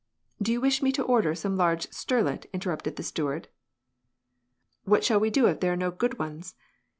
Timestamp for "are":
5.73-5.77